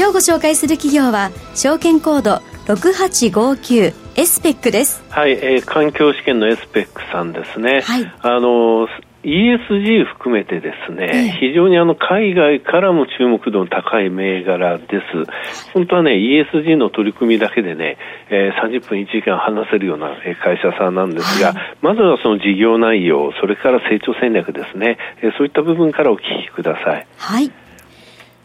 [0.00, 2.36] 今日ご紹介する企業は証券コード
[2.72, 8.88] 6859エスペックですはい、えー、環境試験のエスペックさんですね、はい、あの
[9.22, 15.70] ESG 含めてですね、非常にあの海外からも注目度の高い銘柄です。
[15.74, 17.98] 本当はね、ESG の取り組みだけでね、
[18.30, 27.06] えー、30分1時間話せるような会社さんなんですが、はい、まずはその事業内容、それから成長戦略ですね、えー、そういった部分からお聞きください。
[27.18, 27.52] はい。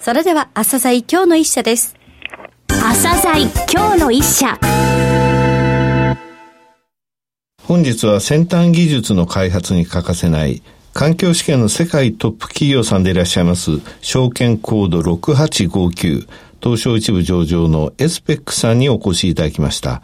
[0.05, 1.95] それでは、朝鮮今日の一社です。
[2.67, 4.55] 朝鮮今日の一社。
[7.63, 10.62] 本日は先端技術の開発に欠かせない
[10.93, 16.27] 環境試験の世界トップ企業さんでいらっしゃいます証券コード6859
[16.62, 20.03] 東証一部上場のエスペックさんにお越しいただきました。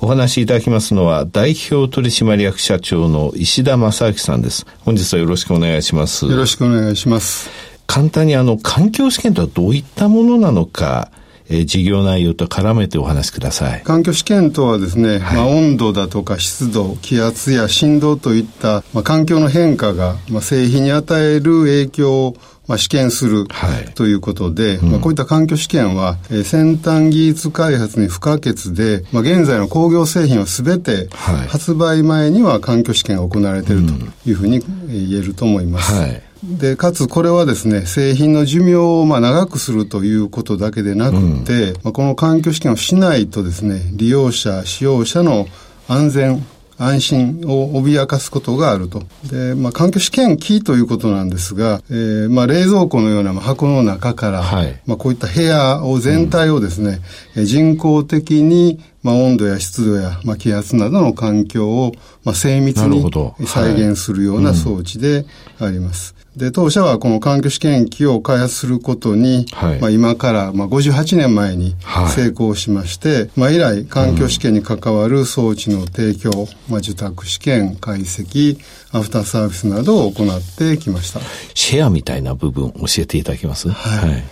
[0.00, 4.64] お話しいただきますのは代表取締役社長の石田正明さんです。
[4.80, 6.24] 本日はよろしくお願いします。
[6.24, 7.67] よろしくお願いします。
[7.88, 11.10] 簡単にあの環境試験とはどういったものなのか、
[11.48, 13.82] えー、事業内容と絡めてお話しください。
[13.82, 22.36] 環境試験とはですね、はい、まあ、温度だとか湿度、気圧や振動といった、まあ、環境の変化が、まあ、製品に与える影響を
[22.68, 31.08] まあ、試験する、はい、ということで、うん、まあ、こういった環境試験は、えー、先端技術開発に不可欠で、まあ、現在の工業製品はすべて、
[31.48, 33.94] 発売前には環境試験が行われていると
[34.28, 35.94] いうふうに言えると思います。
[35.94, 45.46] はいで、かつこれはですね、製品の寿命をまあ長くするということだけでなくて、うん、まあ、この環境試験をしないとですね、利用者、使用者の
[45.88, 46.46] 安全、
[46.78, 49.02] 安心を脅かすことがあると。
[49.24, 57.00] で、まあ、環境試験機ということなんですが、えー、まあ、冷蔵庫のような箱の中から、はい、まあ、こういった部屋を全体をですね、
[57.34, 61.92] うん、人工的に、まあ、温度や湿度や、まあ、気圧などの環境を、
[62.24, 63.10] まあ、精密に
[63.46, 65.24] 再現するような装置で
[65.60, 66.14] あります。
[66.36, 71.74] で、当社はこの環境試験機を開発することに、はい、まあ今からまあ58年前に
[72.14, 78.56] 成功しまして、はい、まあ以来環境試験に関わる装置の提供、うん、まあ受託試験、解析、
[78.92, 81.20] アフターサービスなどを行ってきました。
[81.54, 83.68] シェアみたいな部分教えていただけます？
[83.70, 84.24] はい、はい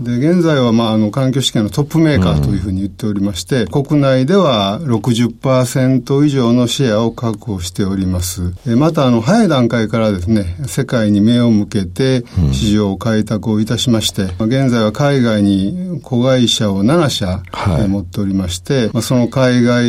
[0.00, 8.54] で、現在は、まあ、あの、環境試験のトップメーカーというふうに言っておりまして、うん、国内では60%以上のシェアを確保しております。
[8.76, 19.84] また、あの、早い段階からですね、世界に目を向けて、市場開拓をいたしまして、うん、現在は海外に子会社を7社、はい、持っておりまして、まあ、その海外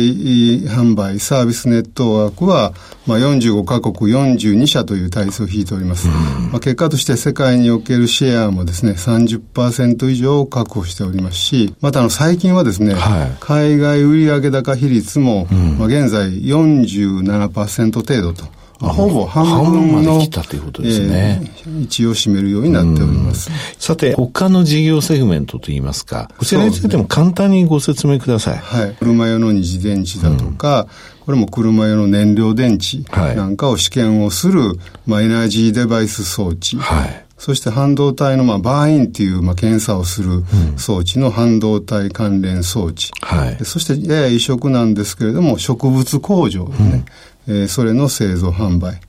[0.66, 2.74] 販売サービスネットワークは、
[3.06, 6.08] まあ、45カ国42社という体制を引いております。
[6.08, 6.14] うん、
[6.52, 18.56] まあ、結果として世界におけるシェアもですね、30%以上確保しておりますし、またあの最近はですね、はい、海外売上高比率も、うん、まあ、現在47%程度と。
[18.78, 23.50] ほぼ半分の、来たということですね、えー、位置を占めるようになっております。
[23.78, 28.58] さて、他の事業セグメントといいますか、こちらについても簡単にご説明ください。
[28.58, 28.96] はい。
[28.98, 30.86] 車用の二次電池だとか、うん、
[31.24, 36.76] これも車用の燃料電池なんかを試験をする、はい、まあ、エナジーデバイス装置。
[36.76, 37.25] はい。
[37.38, 40.44] そして半導体のまあバーインっていうまあ検査をする
[40.76, 43.12] 装置の半導体関連装置。
[43.20, 47.04] はい、そしてやや異色なんですけれども植物工場ね、
[47.46, 49.00] うん、えー、それの製造販売。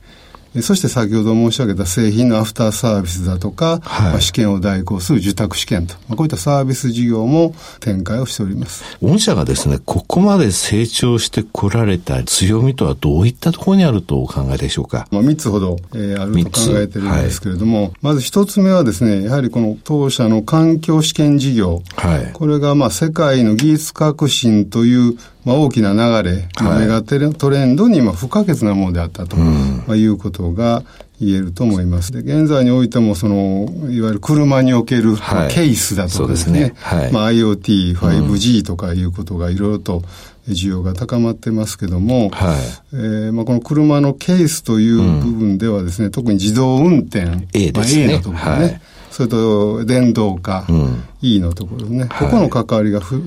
[0.62, 8.82] そして先ほど申し上げた製品のアフターサービスだとか、はい、まあ、試験を代行する受託試験と、まあ、こういったサービス事業も展開をしております。
[9.02, 15.06] 御社がですね、ここまで成長してこられた強みとはどういったところにあるとお考えでしょうか？
[15.10, 25.18] まあ、3つほど、えー、あると考えてるんですけれども、はい、まず1つ目はですね、やはりこの当社の環境試験事業、はい、これがまあ世界の技術革新という
[25.48, 25.98] まあ、大きな流
[26.30, 27.18] れ、はい、メガト
[27.48, 30.82] レンドにまあ不可欠なものであったと、まあ、いうことが
[31.18, 32.12] 言えると思います。
[32.12, 36.74] で、現在においても、その、いわゆる車における、はい、ケースだとかですね、すね。
[36.76, 40.02] はい、まあ、IoT、5G とかいうことがいろいろと
[40.50, 42.58] 需要が高まってますけども、はい、
[42.92, 47.20] えー、まあ、この車のケースという部分ではですね、うん、特に自動運転、
[47.54, 48.06] A ですね。
[48.06, 48.80] まあ、A のところね、はい、
[49.10, 53.18] それと電動化、うん、E のところね、ここの関わりがふ、え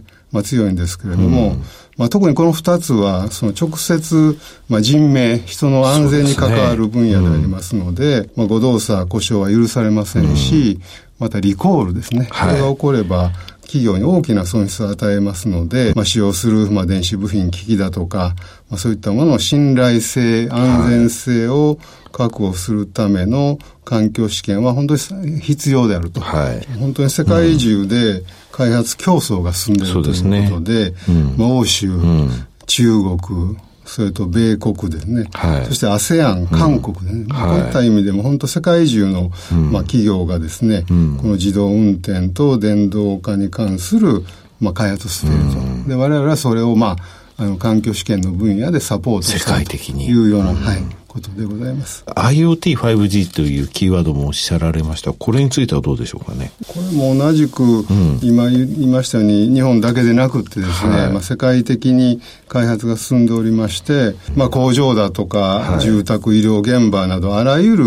[0.00, 1.62] ーまあ、強いんですけれども、うん、
[1.98, 4.38] まあ、特にこの二つは、その直接、
[4.68, 8.30] まあ、人命、人の安全に関わる分野でありますので、でね。
[8.36, 10.78] うん、まあ、誤動作、故障は許されませんし、
[11.20, 12.28] うん、またリコールですね。
[12.30, 13.32] これが起これば、
[13.72, 18.34] 企業に大きな損失を与えますので、まあ、使用する、まあ、電子部品、機器だとか、
[18.68, 21.78] まあ、そういったものの信頼性、安全性を
[22.12, 26.20] 確保するための環境試験は本当に必要であると。
[26.20, 28.22] はい、本当に世界中で
[28.52, 32.30] 開発競争が進んでいる、ということで、でねうん、まあ、欧州、うん、
[32.66, 39.30] 中国、それと米国ですね、はい、そして ASEAN、韓国でね、うん、こういった意味でも本当世界中の、
[39.70, 44.22] まあ、企業がですね、この自動運転と電動化に関する、
[44.60, 45.36] まあ、開発している
[45.84, 45.88] と。
[45.88, 46.96] で、我々はそれを、ま
[47.38, 50.78] あ、あの環境試験の分野でサポートしたいというような、はい、
[51.12, 52.04] ことでございます。
[52.06, 55.12] IoT、5G というキーワードもおっしゃられました。
[55.12, 56.52] これについてはどうでしょうかね？
[56.66, 57.84] これも同じく、
[58.22, 67.84] 今言いましたように、日本だけでなくってですね、はい、まあ、世界的に開発が進んでおりまして、まあ、工場だとか、はい、住宅、医療現場など、あらゆる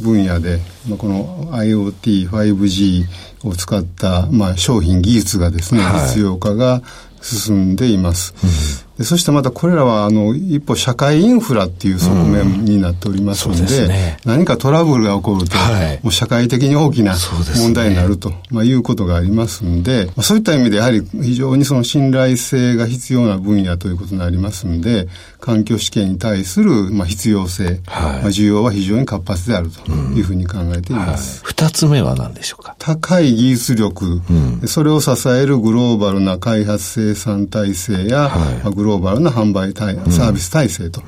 [0.00, 3.04] 分野で、まあ、この IoT、5G
[3.44, 6.82] を使った、まあ、商品、技術がですね、実用化が
[7.22, 8.34] 進んでいます。
[8.93, 17.14] うん、でそしてまたこれらはあの一歩社会インフラっていう側面になっておりますのでうんでね、何かトラブルが起こると、はい、もう社会的に大きな
[17.56, 25.08] 問題になると、ね、まあ、いうことがありますんで、まあ、そういった意味でやはり非常にその信頼性が必要な分野ということになりますんで、
[25.40, 31.42] 環境試験に対するまあ必要性、はい、まあ、需要は非常に活発であるというふうに考えています。
[31.44, 32.76] 二、はい、つ目は何でしょうか？
[32.78, 41.02] 高い技術力、うん、それを支えるグローバルな開発性生産体制や、はい、グローバルな販売体、サービス体制と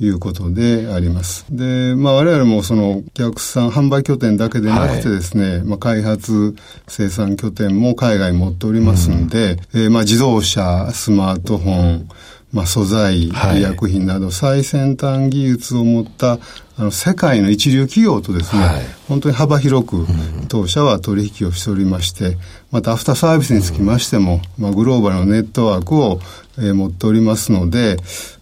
[0.00, 1.46] いうことであります。
[1.48, 6.56] で、まあ我々もそのお客さん、販売拠点だけでなくてですね、はい、まあ開発
[6.88, 12.08] 生産拠点も海外に持っておりますんで、うん、えー、まあ自動車、スマートフォン、
[12.52, 13.32] まあ、素材、医
[13.62, 16.40] 薬品など最先端技術を持った
[16.76, 20.06] あの世界の一流企業とですね、はい、本当に幅広く
[20.48, 22.38] 当社は取引をしておりまして、
[22.72, 26.20] またアフターサービスにつきましても、まあ、グローバルなネットワークを、
[26.60, 27.96] えー、持っておりますので、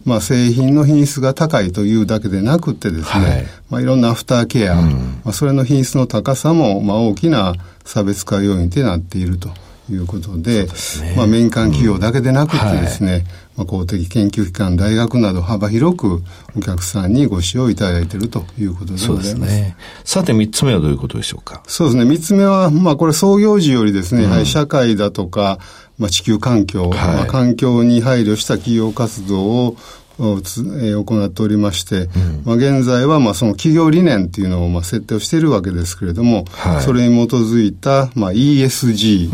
[0.05, 3.45] まあ、製品の品質が高いというだけでなくてですね、はい。
[3.69, 4.91] まあ、いろんなアフターケア、うん、
[5.23, 7.55] まあ、それの品質の高さも、まあ、大きな
[7.85, 9.49] 差別化要因となっていると。
[9.91, 13.17] いうことで、でね、まあ、民間企業だけでなくてですね、うん。
[13.17, 13.23] はい。
[13.57, 16.21] まあ、公的研究機関、大学など幅広く
[16.55, 19.51] お客さんにご使用いただいているということでございます。
[19.51, 21.63] ね、さて三つ目はどういうことでしょうか？
[21.65, 22.05] そうですね。
[22.05, 25.57] 三つ目は、まあこれ創業時よりですね、うん、社会だとか、
[25.99, 29.75] まあ、地球環境、はい、まあ、環境に配慮した企業活動を
[30.17, 39.29] 行っておりまして、うん、まあ、現在はまあその企業理念っていうのをまあ設定をしているわけですけれども、はい、それに基づいたまあ ESG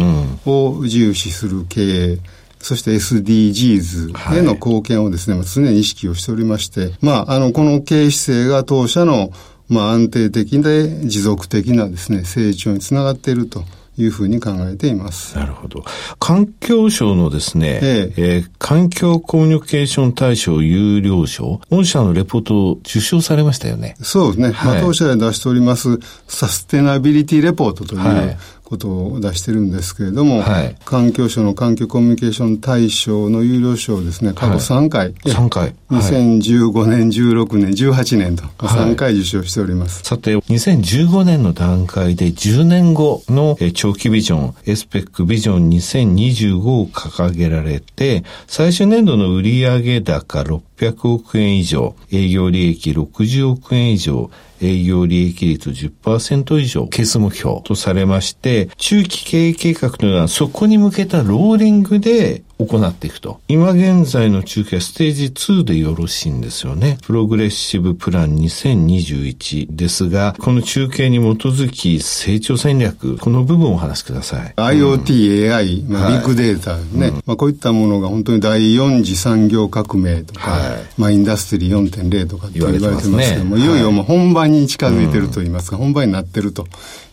[0.46, 2.20] を重視する経営、うん
[2.66, 9.30] そして SDGs への貢献をですね、はい、常に意識をしておりまして、まあ、あの、この経営姿勢が当社の、
[9.70, 13.64] まあ、安定的で持続的なですね、成長につながっていると
[13.98, 15.38] いうふうに考えています。
[15.38, 15.84] なるほど。
[16.20, 23.96] 環境省のですね、えええー、環境コミュニケーション大賞有料賞、御社のレポートを受賞されましたよね。
[24.02, 24.52] そうですね。
[24.52, 28.38] はい、まあ、当社で出しておりますサステナビリティレポートという、はい
[28.76, 35.08] ことを出してるんですけれども、はい、環境省の環境コミュニケーション大賞の有料賞をですね、過去3回。
[35.08, 35.74] はい、3回。
[35.92, 40.04] 2015年、16年、18年と、3回受賞しております。
[40.04, 54.30] さて、2015年の段階で10年後の長期ビジョン、エスペックビジョン2025を掲げられて、最終年度の売上高600 600億円以上、営業利益60億円以上、
[54.62, 63.42] 営業利益率10%以上、ケース目標とされまして、中期経営計画というのはそこに向けたローリングで行っていくと。
[63.48, 66.98] 今現在の中継はステージ2でよろしいんですよね。
[67.04, 74.54] プログレッシブプラン2021ですが、この中継に基づき成長戦略、この部分をお話しください。
[74.56, 86.68] IoT、うん、AI、まあ、ビッグデータね、はいまあ、こういったものが本当に第4次産業革命とか、はい、まあ、インダストリー4.0とかって言われてますけども、いよいよもう本番に近づいてると言いますか、本番になってると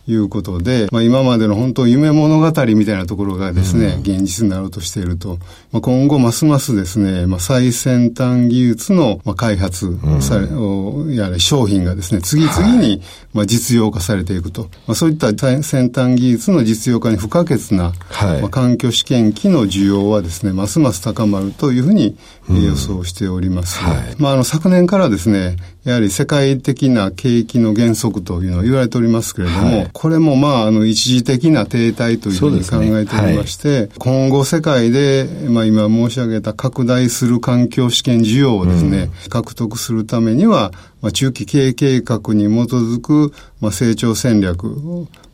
[0.05, 5.37] いうことで、まあ、今までの本当夢物語みたいなところがですね、うん、現実になろうとしていると、
[5.71, 13.01] まあ、今後ますますですね、まあ、最先端技術の開発され、うん、やれ商品がですね、次々に
[13.33, 22.17] まあ実用化されていくと、まあ、そういった先端技術の実用化に不可欠な、はい、まあ、環境試験機の需要はですね、ますます高まるというふうに
[22.49, 23.79] 予想しております。
[23.81, 40.71] うんはい、まあ、あの昨年からですね、やはり世界的な景気の減速というのは言われておりますけれども、はい、これもまあ、あの、一時的な停滞というふうに考えておりまして、ねはい、今後世界で、まあ今申し上げた拡大する環境試験需要をですね、うん、獲得するためには、
[41.01, 44.63] まあ、中期経営計画に基づく、まあ、成長戦略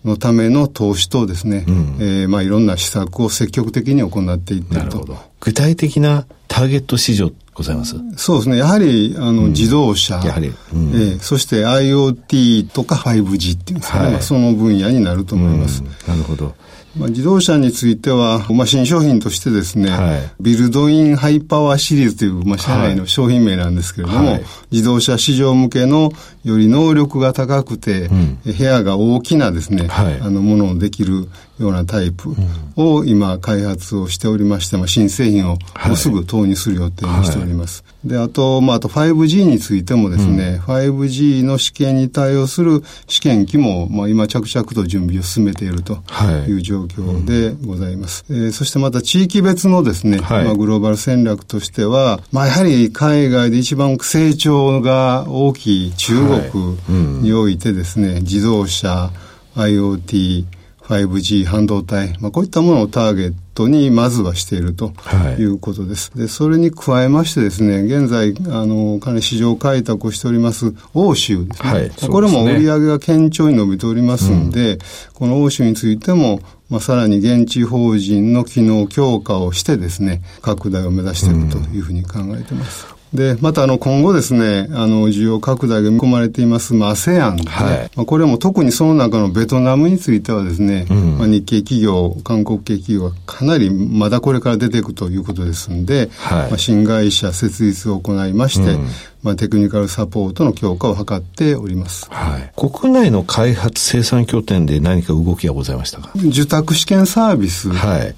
[0.04, 5.06] のための投資とですね、うん、えー、まあ、いろんな施策を積極的に行っていっていると。
[5.40, 7.96] 具体的なターゲット市場ございます。
[8.16, 8.58] そうですね。
[8.58, 15.84] やはり、あの、うん、自動車、やはり、うん、えー、そして IoT とか 5G っていうんですかね、はい、まあ、その分野になると思います。
[16.08, 16.56] なるほど。
[17.00, 26.12] まあ、自動車については、まあ、新商品としてですね、はい、ビルドインハイパワーシリーズという、まあ、社内の商品名なんですけれども、はい、自動車市場向けの
[26.44, 32.36] より能力が高くて、うん、部屋が大きなですね、はい、あの、ものをできるようなタイプ
[32.76, 37.86] を今開発をしておりまして、まあ、新製品をもうすぐ投入する予定にしております。
[38.04, 46.02] で、あと、まあ、あと 5G についてもですね、うん、5G の試験に対応する試験機も、まあ、今着々と準備を進めていると
[46.48, 46.52] い。
[46.54, 48.24] う状況でございます。
[48.30, 56.16] はいうん、えー、そしてまた地域別のですね、はい、まあ、グローバル戦略としては、まあ、やはり海外で一番成長が大きい中
[56.52, 59.12] 国においてですね、はいうん、自動車、
[59.56, 60.46] IoT、
[60.84, 64.94] 5G、半導体、まあ、こういったものをターゲットにまずはしていると
[65.38, 66.12] いうことです。
[66.16, 71.70] はい、で、それに加えましてですね、現在、あの、かなり市場開拓をしております欧州ですね。
[71.70, 74.80] はい、これも売り上げが堅調に伸びておりますんで、うん、
[75.14, 76.40] この欧州についても、
[76.70, 82.99] まあ、さらに現地法人の機能強化をしてですね、拡大を目指しているというふうに考えています。
[83.14, 98.88] で、またあの今後ですね、あの需要拡大が見込まれています、まあ、ASEAN ね、はい、まあ、これも特にその中のベトナムについてはですね、うん、まあ、日系企業、韓国系企業はかなりまだこれから出ていくということですんで、はい、まあ、新会社設立を行いまして、うん
[99.22, 102.08] まあ、テクニカルサポートの強化を図っております。
[102.10, 102.52] はい。
[102.56, 106.12] 国内の開発生産拠点で何か動きがございましたか？
[106.16, 107.70] 受託試験サービス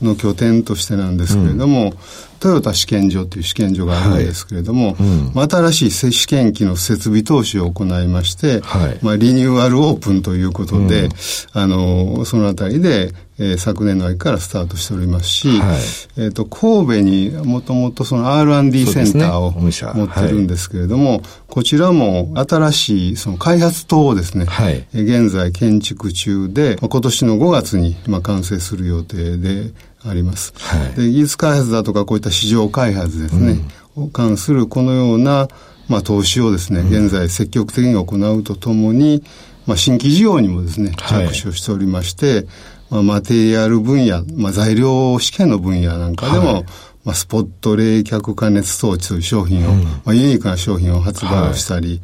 [0.01, 1.97] の拠点としてなんですけれども、はいうん。
[2.39, 4.95] トヨタ試験場という試験場があるんですけれども、はい。
[4.99, 5.31] うん。
[5.33, 11.11] まあ、新しい試験機の設備投資を行いまして、はい、まあ、リニューアルオープンということで、うん、
[11.53, 15.79] あの、そのあたりで、えー、昨年の秋からスタートしておりますし、はい、
[16.17, 29.71] えっ、と、神戸にもともとその R&D センターを、持ってるんですけれども、はい、こちらも新しいその開発棟をですね、はい、現在建築中で、今年の5月にまあ完成する予定で、
[30.03, 30.51] あります。
[30.57, 33.59] はい、で技術開発だとかこういった市場開発ですね、
[33.95, 35.47] うん、を関するこのような、
[35.87, 39.23] まあ、投資をですね、現在積極的に行うとともに、
[39.67, 42.45] まあ、新規事業にもですね、着手をしておりまして、はい、
[42.91, 46.65] まあ、マテリアル分野、まあ、材料試験の分野なんかでも、はい、
[47.03, 52.01] まあ、スポット冷却加熱装置という商品を、うん、まあ、ユニークな商品を発売をしたり、はい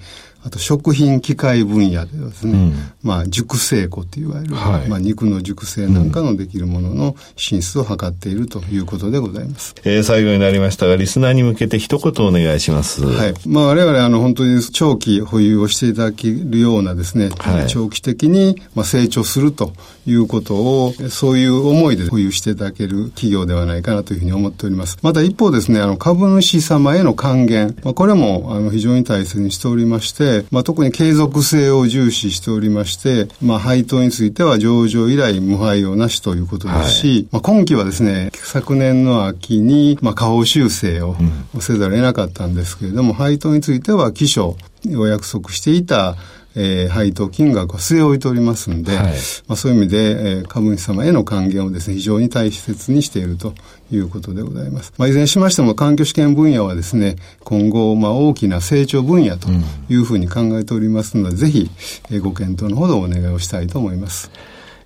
[0.48, 2.74] あと食品機械分野でですね、うん、
[3.04, 9.76] まあ熟成庫といわれる、はい、まあ肉の熟成なんかのできるものの進出を図っているということでございます。
[9.84, 13.06] えー、最後になりましたが、リスナーに向けて一言お願いします。
[13.06, 13.34] はい。
[13.46, 19.74] まあ我々あの本当に長期保有をしていただけるようなですね、はい、長期的にまあ成長すると
[20.06, 24.98] いうことを、そういう思いで保有していただける企業ではないかなというふうに思っております。
[25.02, 41.16] また一方ですね、あの株主様への還元、まあ、これもあの非常に大切にしておりまして、まあ、特に継続性を重視しておりまして、まあ、配当については上場以来無配用なしということですし、はい、まあ、今期はですね、昨年の秋に、まあ、下方修正を
[41.60, 44.56] せざるを得なかったんですけれども、配当については期初
[44.96, 46.16] お約束していた
[46.60, 49.14] えー、配当金額は据え置いておりますんで、はい、
[49.48, 53.54] まあ、そういう意味で、えー、株主様への還元をですね、非常に大切にしていると
[53.92, 54.92] いうことでございます。
[54.98, 59.50] まあ、いずれにしましても、環境試験分野はですね、今後、まあ、大きな成長分野と
[59.88, 61.70] いうふうに考えておりますので、うん、ぜひ、
[62.10, 64.32] えー、ご検討のほどお願いをしたいと思います。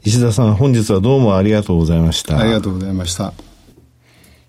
[0.03, 2.37] 石田さん、本日はどうもありがとうございました。
[2.37, 3.33] ありがとうございました。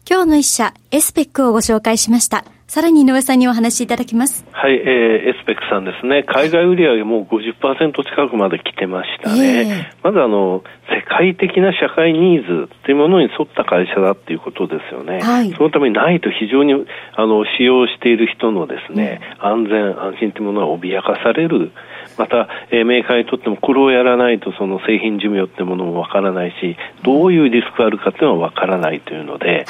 [0.09, 2.45] 今日の一社、エスペックをご紹介しました。
[2.67, 4.47] さらに井上さんにお話しいただきます。
[4.51, 4.83] はい、えー、
[5.31, 6.23] エスペックさんですね。
[6.23, 9.61] 海外売上もう50%近くまで来てましたね。
[9.61, 15.21] えー、まずあの、世界的な社会ニーズっていうものに沿った会社だっていうことですよね。
[15.21, 16.73] はい、そのためにないと非常に
[17.15, 21.73] あの使用している人のですね、安全安心というものが脅かされる。
[22.19, 29.65] また、えー、メーカーにとってもこれをやらないとその製品寿命ってものもわからないし、どういうリスクがあるかっていうのはわからないというので、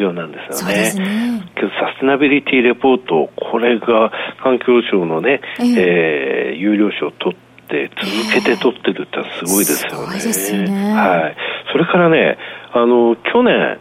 [0.00, 0.94] 必要なんですよね。
[0.94, 1.52] ね。
[1.54, 4.10] けどサステナビリティレポート、これが
[4.42, 7.38] 環境省のね、えー、えー、有料賞を取っ
[7.68, 10.18] て、続けて取ってるってすごいですよね。
[10.18, 10.92] すね。
[10.92, 11.36] はい。
[11.70, 12.36] それからね、
[12.72, 13.78] あの、去年、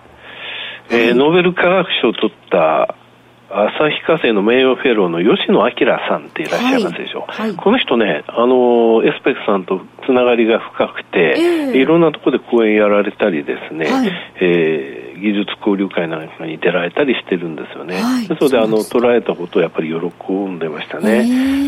[0.91, 2.95] えー、ノーベル化学賞を取った
[3.49, 5.71] 旭化成の名誉フェローの吉野明
[6.07, 7.25] さんっていらっしゃいますでしょ。
[7.27, 7.49] う、はい。
[7.49, 14.11] はい、この人ね、あのエスペクさんとつながりが深くて、えー、いろんなところで講演やられたりですね、はい、
[14.41, 18.01] えー技術交流会なんかに出られたりしてるんですよね。
[18.01, 21.19] はい、それであの捉えたことをやっぱり喜んでましたね。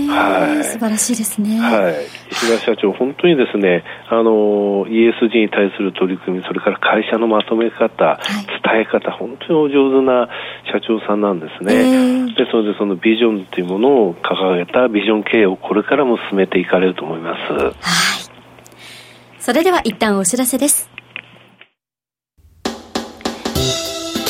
[0.07, 1.59] はい、素晴らしいですね。
[1.59, 1.93] はい。
[2.31, 10.29] 石田社長、本当にですね、あの、ESG に対する取り組み、それから会社のまとめ方、はい、伝え方、本当にお上手な
[10.71, 12.33] 社長さんなんですね。
[12.35, 17.53] ですので、そのビジョンというものを掲げたビジョン経営をこれからも進めていかれると思います。
[17.53, 17.73] はい。
[19.39, 20.90] それでは一旦お知らせです。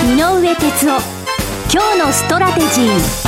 [0.00, 1.20] 井上哲夫
[1.70, 3.20] 今日のストラテジー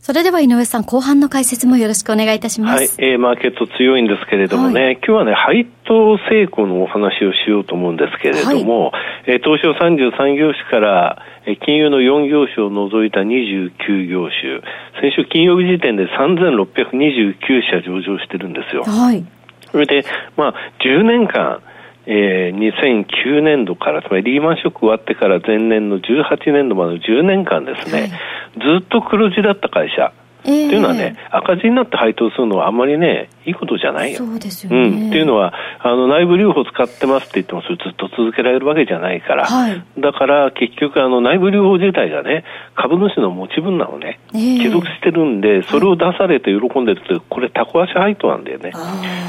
[0.00, 3.00] それでは井上さん、後半の解説もよろしくお願いいたします。
[3.00, 14.60] はい、えー、マーケット強いんですけれどもね、はい、今日はね、配当成功のお話をしようと思うんですけれども、はい、えー、東証33業種から、えー、金融の4業種を除いた29業種、
[15.00, 18.84] 先週金曜日時点で3629社上場してるんですよ。
[18.84, 19.24] はい。
[19.72, 20.04] それで、
[20.36, 20.54] まあ、
[20.84, 21.62] 10年間、
[22.06, 30.12] えー、2009年度から、つまりリーマンショック終わってから前年の18年度までの10年間ですね、はい、ずっと黒字だった会社。
[30.46, 34.18] っていうのはね、赤字になって配当するのはあんまりね、いいことじゃないよ。
[34.18, 34.78] そうですよね。
[34.78, 35.08] うん。
[35.08, 39.46] っていうのは、あの、内部留保使ってますって言っても、それずっと続けられるわけじゃないから。
[39.46, 39.82] はい。
[39.98, 48.72] だから、結局、あの、内部留保自体がね、株主の持ち分なのね、えー、帰属してるんで、それを出されて喜んでるって、これ、タコ足配当なんだよね。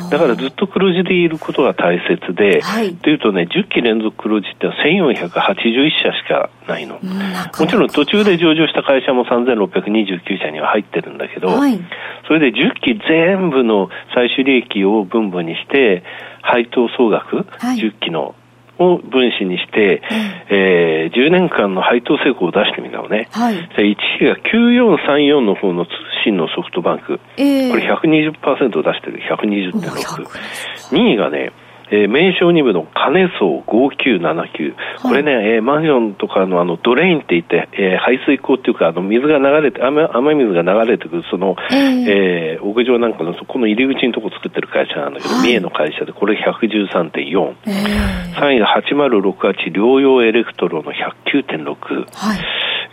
[0.10, 2.96] だからずっと黒字でいることが大切で、はい。
[2.96, 7.00] というとね、10期連続黒字って1481社しかないの。
[7.00, 11.80] もちろん途中で上場した会社も3629社には入ってるんだけど、はい。
[12.28, 16.04] それで10期全部の最終利益を分母にして、
[16.42, 18.36] 配当総額、はい、10期の
[18.80, 20.02] を分子にして、
[20.50, 23.28] えー、10年間の配当成功を出してみたのね。
[23.32, 25.92] はい、1位が9434の方の通
[26.24, 27.20] 信のソフトバンク。
[27.38, 29.22] えー、これ120%出してる。
[29.30, 30.96] 120.6。
[30.96, 31.52] 2位がね、
[31.90, 52.40] えー、名称2部の金層5979、これね、はい、えー、マンションとかのあのドレインって言って、えー、排水溝っていうか、あの水が流れて、雨雨水が流れてくる、その、えー、えー、屋上なんかのそこの入り口のとこ作ってる会社なんだけど、はい、三重の会社で、これ113.4、えー、3位が8068療養エレクトロの109.6、はい、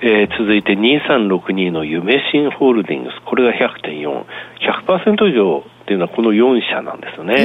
[0.02, 4.24] えー、続いて2362の夢新ホールディングス、これが100.4、
[4.86, 7.44] 100%以上っていうのはこの4社なんですよね。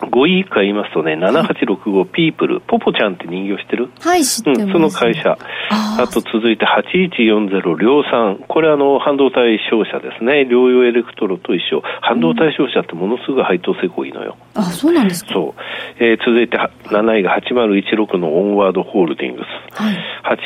[0.00, 3.90] 5位以下言いますとね、7865ピープル、ポポちゃんって人形してる？
[4.00, 5.38] はい、知ってます、うん、その会社。
[5.70, 8.44] あと続いて8140量産。
[8.48, 10.42] これあの、半導体商社ですね。
[10.50, 11.82] 療養エレクトロと一緒。
[12.02, 14.36] 半導体商社ってものすごい配当成功いいのよ。
[14.54, 15.32] あ、そうなんですか？
[15.32, 15.60] そう。
[15.98, 19.80] えー、続いて7位が8016のオンワードホールディングス。
[19.80, 19.96] はい、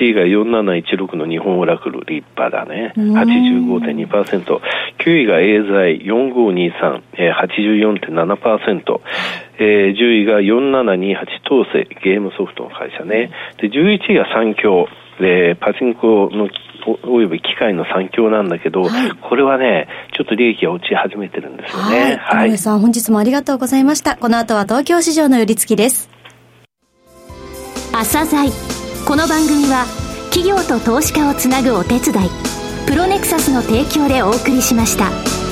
[0.00, 2.92] 8位が4716の日本オラクル、立派だね。
[2.96, 4.60] 85.2%。
[4.98, 6.83] 9位がエーザイ4523、
[7.14, 9.00] えー、84.7%。
[9.58, 13.30] えー、10位が4728当世ゲームソフトの会社ね。
[13.58, 14.88] で、11位が三強。
[15.20, 16.48] で、パチンコの
[17.04, 22.16] および機械の産業なんだけど、はい、これはね、ちょっと利益が落ち始めてるんですよね。
[22.20, 22.48] はい。
[22.48, 24.16] はい、さん、本日もありがとうございました。
[24.16, 26.10] この後は東京市場の寄り付きです。
[27.92, 28.50] 朝鮮
[29.06, 29.84] この番組は、
[30.30, 32.28] 企業と投資家をつなぐお手伝い、
[32.88, 35.43] プロネクサスの提供でお送りしました。